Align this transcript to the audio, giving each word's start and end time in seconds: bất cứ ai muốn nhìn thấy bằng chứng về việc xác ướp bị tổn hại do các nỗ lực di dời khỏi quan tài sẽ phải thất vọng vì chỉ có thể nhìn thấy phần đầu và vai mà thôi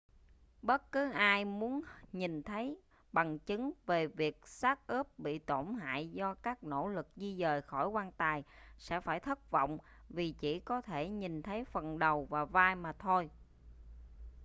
bất 0.61 0.91
cứ 0.91 1.11
ai 1.11 1.45
muốn 1.45 1.81
nhìn 2.13 2.43
thấy 2.43 2.77
bằng 3.11 3.39
chứng 3.39 3.71
về 3.85 4.07
việc 4.07 4.47
xác 4.47 4.87
ướp 4.87 5.19
bị 5.19 5.39
tổn 5.39 5.75
hại 5.81 6.11
do 6.11 6.33
các 6.33 6.63
nỗ 6.63 6.87
lực 6.87 7.07
di 7.15 7.37
dời 7.39 7.61
khỏi 7.61 7.87
quan 7.87 8.11
tài 8.11 8.43
sẽ 8.77 8.99
phải 9.01 9.19
thất 9.19 9.51
vọng 9.51 9.77
vì 10.09 10.35
chỉ 10.39 10.59
có 10.59 10.81
thể 10.81 11.09
nhìn 11.09 11.41
thấy 11.41 11.63
phần 11.63 11.99
đầu 11.99 12.25
và 12.25 12.45
vai 12.45 12.75
mà 12.75 12.93
thôi 12.99 13.29